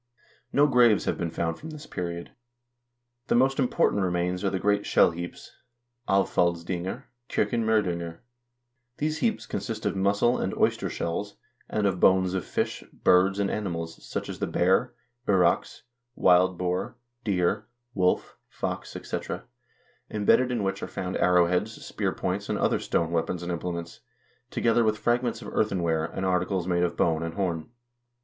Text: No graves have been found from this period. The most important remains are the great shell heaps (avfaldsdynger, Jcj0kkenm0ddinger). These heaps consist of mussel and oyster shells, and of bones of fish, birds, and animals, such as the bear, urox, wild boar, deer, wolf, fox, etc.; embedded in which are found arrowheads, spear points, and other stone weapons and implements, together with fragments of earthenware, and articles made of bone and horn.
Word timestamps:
No 0.51 0.65
graves 0.65 1.05
have 1.05 1.15
been 1.19 1.29
found 1.29 1.59
from 1.59 1.69
this 1.69 1.85
period. 1.85 2.31
The 3.27 3.35
most 3.35 3.59
important 3.59 4.01
remains 4.01 4.43
are 4.43 4.49
the 4.49 4.57
great 4.57 4.83
shell 4.83 5.11
heaps 5.11 5.51
(avfaldsdynger, 6.09 7.03
Jcj0kkenm0ddinger). 7.29 8.17
These 8.97 9.19
heaps 9.19 9.45
consist 9.45 9.85
of 9.85 9.95
mussel 9.95 10.39
and 10.39 10.57
oyster 10.57 10.89
shells, 10.89 11.35
and 11.69 11.85
of 11.85 11.99
bones 11.99 12.33
of 12.33 12.45
fish, 12.45 12.83
birds, 12.91 13.37
and 13.37 13.51
animals, 13.51 14.03
such 14.03 14.27
as 14.27 14.39
the 14.39 14.47
bear, 14.47 14.95
urox, 15.27 15.83
wild 16.15 16.57
boar, 16.57 16.97
deer, 17.23 17.67
wolf, 17.93 18.39
fox, 18.49 18.95
etc.; 18.95 19.43
embedded 20.09 20.51
in 20.51 20.63
which 20.63 20.81
are 20.81 20.87
found 20.87 21.15
arrowheads, 21.17 21.73
spear 21.85 22.11
points, 22.11 22.49
and 22.49 22.57
other 22.57 22.79
stone 22.79 23.11
weapons 23.11 23.43
and 23.43 23.51
implements, 23.51 23.99
together 24.49 24.83
with 24.83 24.97
fragments 24.97 25.43
of 25.43 25.49
earthenware, 25.55 26.05
and 26.05 26.25
articles 26.25 26.65
made 26.65 26.81
of 26.81 26.97
bone 26.97 27.21
and 27.21 27.35
horn. 27.35 27.69